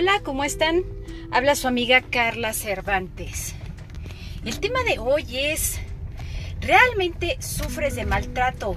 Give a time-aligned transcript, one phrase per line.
[0.00, 0.84] Hola, ¿cómo están?
[1.32, 3.56] Habla su amiga Carla Cervantes.
[4.44, 5.80] El tema de hoy es,
[6.60, 8.76] ¿realmente sufres de maltrato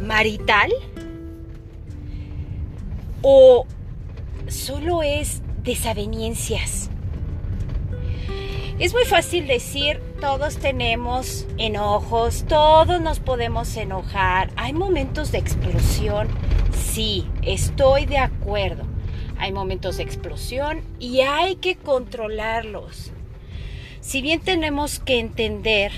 [0.00, 0.70] marital?
[3.22, 3.66] ¿O
[4.46, 6.90] solo es desavenencias?
[8.78, 16.28] Es muy fácil decir, todos tenemos enojos, todos nos podemos enojar, hay momentos de explosión,
[16.72, 18.89] sí, estoy de acuerdo
[19.40, 23.10] hay momentos de explosión y hay que controlarlos.
[24.00, 25.92] Si bien tenemos que entender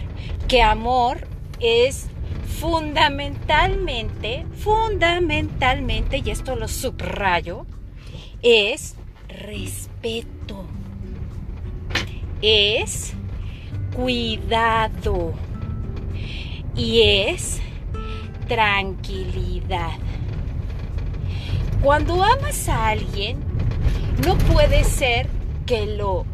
[0.48, 1.26] que amor
[1.60, 2.06] es
[2.60, 7.66] fundamentalmente, fundamentalmente, y esto lo subrayo,
[8.42, 8.94] es
[9.28, 10.64] respeto,
[12.40, 13.14] es
[13.96, 15.34] cuidado
[16.76, 17.60] y es
[18.46, 19.98] tranquilidad.
[21.82, 23.40] Cuando amas a alguien,
[24.24, 25.26] no puede ser
[25.66, 26.24] que lo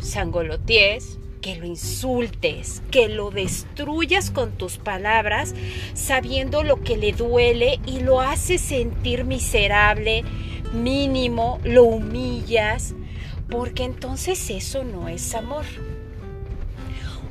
[0.00, 5.54] sangolotees, que lo insultes, que lo destruyas con tus palabras,
[5.94, 10.24] sabiendo lo que le duele y lo haces sentir miserable,
[10.72, 12.96] mínimo, lo humillas,
[13.48, 15.66] porque entonces eso no es amor.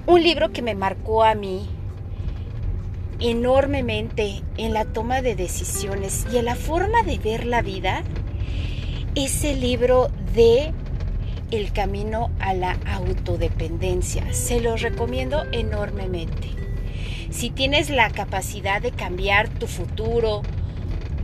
[0.08, 1.68] Un libro que me marcó a mí
[3.20, 8.04] enormemente en la toma de decisiones y en la forma de ver la vida
[9.16, 10.74] es el libro de
[11.52, 14.34] El camino a la autodependencia.
[14.34, 16.50] Se los recomiendo enormemente.
[17.30, 20.42] Si tienes la capacidad de cambiar tu futuro,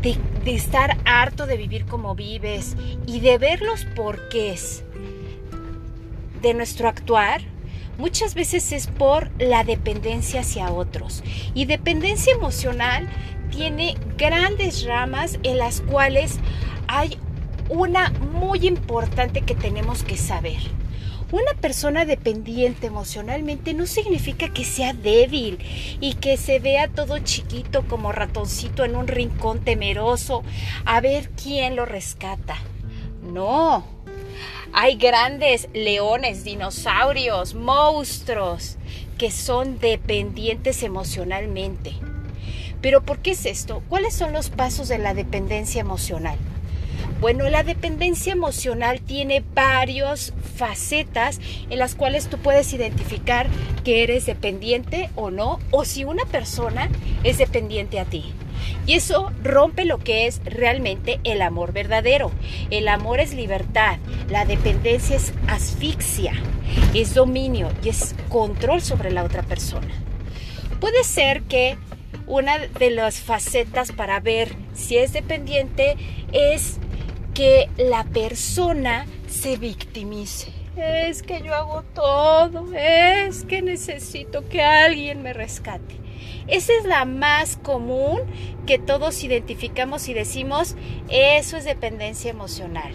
[0.02, 2.76] de, de estar harto de vivir como vives
[3.08, 4.84] y de ver los porqués
[6.42, 7.42] de nuestro actuar,
[7.98, 11.24] muchas veces es por la dependencia hacia otros.
[11.54, 13.08] Y dependencia emocional
[13.52, 16.40] tiene grandes ramas en las cuales
[16.88, 17.18] hay
[17.70, 20.60] una muy importante que tenemos que saber.
[21.32, 25.58] Una persona dependiente emocionalmente no significa que sea débil
[26.00, 30.44] y que se vea todo chiquito como ratoncito en un rincón temeroso
[30.86, 32.58] a ver quién lo rescata.
[33.24, 33.84] No,
[34.78, 38.76] hay grandes leones, dinosaurios, monstruos
[39.18, 41.94] que son dependientes emocionalmente.
[42.82, 43.82] Pero ¿por qué es esto?
[43.88, 46.38] ¿Cuáles son los pasos de la dependencia emocional?
[47.22, 53.48] Bueno, la dependencia emocional tiene varias facetas en las cuales tú puedes identificar
[53.86, 56.90] que eres dependiente o no, o si una persona
[57.24, 58.34] es dependiente a ti.
[58.86, 62.32] Y eso rompe lo que es realmente el amor verdadero.
[62.70, 63.98] El amor es libertad,
[64.30, 66.34] la dependencia es asfixia,
[66.94, 69.94] es dominio y es control sobre la otra persona.
[70.80, 71.78] Puede ser que
[72.28, 75.96] una de las facetas para ver si es dependiente
[76.32, 76.78] es
[77.34, 80.55] que la persona se victimice.
[80.76, 85.96] Es que yo hago todo, es que necesito que alguien me rescate.
[86.48, 88.20] Esa es la más común
[88.68, 90.76] que todos identificamos y decimos,
[91.10, 92.94] eso es dependencia emocional.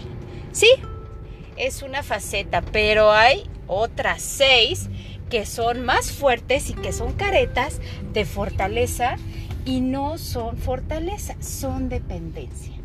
[0.51, 0.69] Sí,
[1.57, 4.89] es una faceta, pero hay otras seis
[5.29, 7.79] que son más fuertes y que son caretas
[8.13, 9.15] de fortaleza
[9.65, 12.80] y no son fortaleza, son dependencia.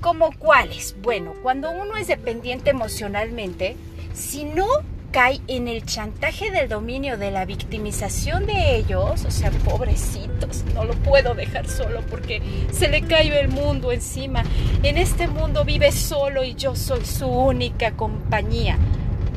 [0.00, 0.96] ¿Como cuáles?
[1.02, 3.76] Bueno, cuando uno es dependiente emocionalmente,
[4.12, 4.66] si no
[5.10, 10.84] cae en el chantaje del dominio, de la victimización de ellos, o sea, pobrecitos, no
[10.84, 14.44] lo puedo dejar solo porque se le cayó el mundo encima.
[14.82, 18.76] En este mundo vive solo y yo soy su única compañía.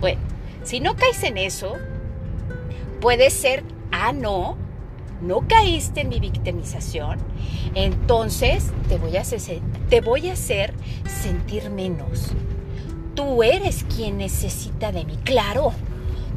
[0.02, 0.20] Bueno,
[0.64, 1.78] si no caes en eso,
[3.00, 4.58] puede ser, ah, no,
[5.22, 7.20] no caíste en mi victimización,
[7.76, 10.74] entonces te voy a hacer, te voy a hacer
[11.06, 12.34] sentir menos
[13.20, 15.18] Tú eres quien necesita de mí.
[15.26, 15.74] Claro.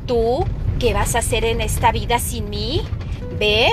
[0.05, 0.45] ¿Tú
[0.81, 2.83] qué vas a hacer en esta vida sin mí?
[3.39, 3.69] ¿Ve?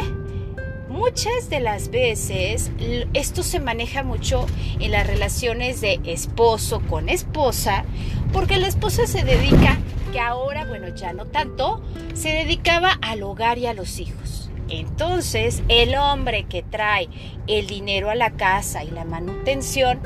[0.90, 2.70] Muchas de las veces
[3.16, 4.46] esto se maneja mucho
[4.80, 7.84] en las relaciones de esposo con esposa,
[8.32, 9.80] porque la esposa se dedica,
[10.12, 11.82] que ahora, bueno, ya no tanto,
[12.14, 14.29] se dedicaba al hogar y a los hijos.
[14.70, 17.10] Entonces, el hombre que trae
[17.48, 20.00] el dinero a la casa y la manutención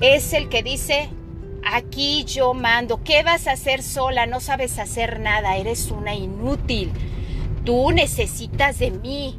[0.00, 1.10] es el que dice,
[1.64, 3.02] Aquí yo mando.
[3.04, 4.26] ¿Qué vas a hacer sola?
[4.26, 5.56] No sabes hacer nada.
[5.56, 6.90] Eres una inútil.
[7.64, 9.38] Tú necesitas de mí.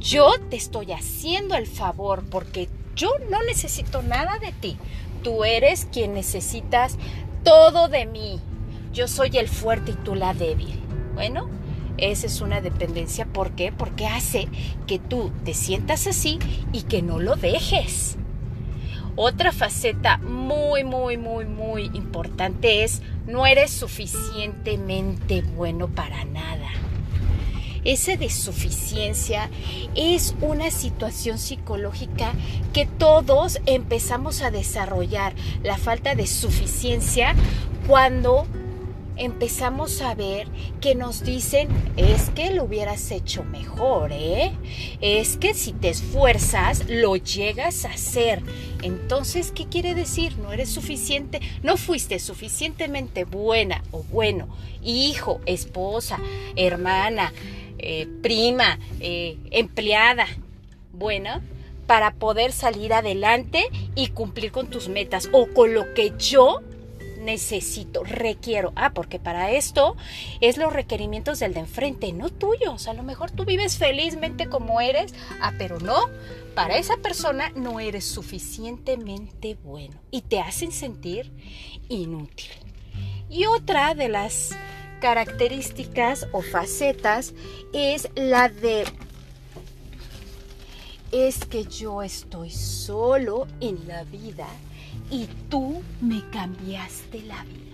[0.00, 4.76] Yo te estoy haciendo el favor porque yo no necesito nada de ti.
[5.22, 6.98] Tú eres quien necesitas
[7.44, 8.40] todo de mí.
[8.92, 10.80] Yo soy el fuerte y tú la débil.
[11.14, 11.48] Bueno,
[11.98, 13.26] esa es una dependencia.
[13.26, 13.72] ¿Por qué?
[13.72, 14.48] Porque hace
[14.86, 16.38] que tú te sientas así
[16.72, 18.16] y que no lo dejes.
[19.14, 26.68] Otra faceta muy, muy, muy, muy importante es no eres suficientemente bueno para nada.
[27.84, 29.50] Esa desuficiencia
[29.96, 32.32] es una situación psicológica
[32.72, 35.34] que todos empezamos a desarrollar.
[35.64, 37.34] La falta de suficiencia
[37.88, 38.46] cuando
[39.16, 40.48] empezamos a ver
[40.80, 44.52] que nos dicen, es que lo hubieras hecho mejor, ¿eh?
[45.00, 48.42] Es que si te esfuerzas, lo llegas a hacer.
[48.82, 50.36] Entonces, ¿qué quiere decir?
[50.38, 54.48] No eres suficiente, no fuiste suficientemente buena o bueno,
[54.82, 56.18] hijo, esposa,
[56.56, 57.32] hermana,
[57.78, 60.26] eh, prima, eh, empleada,
[60.92, 61.42] buena
[61.86, 66.62] para poder salir adelante y cumplir con tus metas o con lo que yo
[67.22, 68.72] necesito, requiero.
[68.76, 69.96] Ah, porque para esto
[70.40, 72.88] es los requerimientos del de enfrente, no tuyos.
[72.88, 76.10] A lo mejor tú vives felizmente como eres, ah, pero no.
[76.54, 81.32] Para esa persona no eres suficientemente bueno y te hacen sentir
[81.88, 82.50] inútil.
[83.30, 84.50] Y otra de las
[85.00, 87.32] características o facetas
[87.72, 88.84] es la de
[91.10, 94.46] es que yo estoy solo en la vida
[95.12, 97.68] y tú me cambiaste la vida.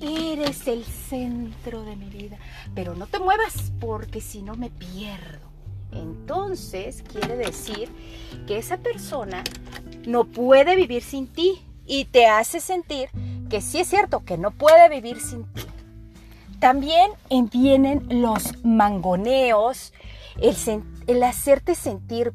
[0.00, 2.38] Eres el centro de mi vida,
[2.74, 5.50] pero no te muevas porque si no me pierdo.
[5.90, 7.88] Entonces quiere decir
[8.46, 9.42] que esa persona
[10.06, 13.08] no puede vivir sin ti y te hace sentir
[13.50, 15.62] que sí es cierto que no puede vivir sin ti.
[16.60, 17.10] También
[17.52, 19.92] vienen los mangoneos,
[21.06, 22.32] el, hacerte sentir,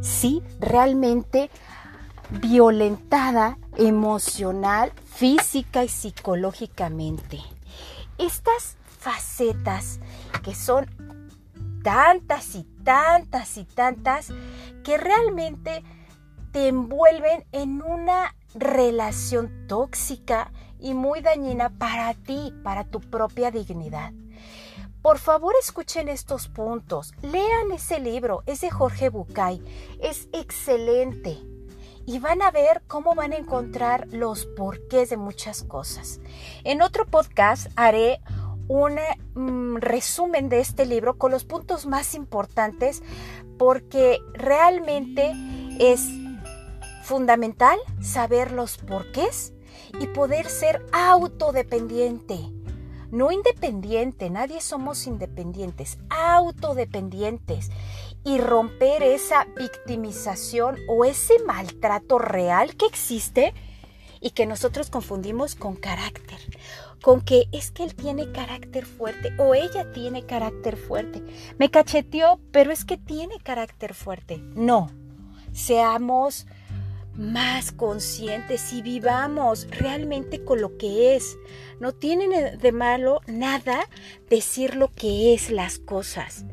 [0.00, 1.50] sí, realmente
[2.30, 7.40] violentada emocional, física y psicológicamente.
[8.18, 10.00] Estas facetas
[10.42, 10.86] que son
[11.82, 14.28] tantas y tantas y tantas
[14.84, 15.82] que realmente
[16.52, 24.12] te envuelven en una relación tóxica y muy dañina para ti, para tu propia dignidad.
[25.02, 29.62] Por favor escuchen estos puntos, lean ese libro, es de Jorge Bucay,
[30.00, 31.38] es excelente
[32.08, 36.20] y van a ver cómo van a encontrar los porqués de muchas cosas.
[36.64, 38.22] En otro podcast haré
[38.66, 38.96] un
[39.34, 43.02] mm, resumen de este libro con los puntos más importantes
[43.58, 45.34] porque realmente
[45.78, 46.08] es
[47.02, 49.52] fundamental saber los porqués
[50.00, 52.38] y poder ser autodependiente.
[53.10, 57.70] No independiente, nadie somos independientes, autodependientes
[58.24, 63.54] y romper esa victimización o ese maltrato real que existe
[64.20, 66.38] y que nosotros confundimos con carácter,
[67.02, 71.22] con que es que él tiene carácter fuerte o ella tiene carácter fuerte.
[71.58, 74.38] Me cacheteó, pero es que tiene carácter fuerte.
[74.54, 74.90] No,
[75.52, 76.46] seamos
[77.14, 81.36] más conscientes y vivamos realmente con lo que es.
[81.80, 83.88] No tiene de malo nada
[84.28, 86.44] decir lo que es las cosas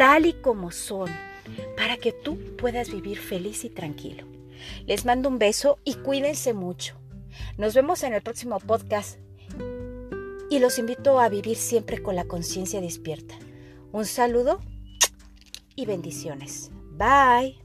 [0.00, 1.10] tal y como son,
[1.76, 4.26] para que tú puedas vivir feliz y tranquilo.
[4.86, 6.96] Les mando un beso y cuídense mucho.
[7.58, 9.18] Nos vemos en el próximo podcast
[10.48, 13.34] y los invito a vivir siempre con la conciencia despierta.
[13.92, 14.62] Un saludo
[15.76, 16.70] y bendiciones.
[16.96, 17.58] Bye.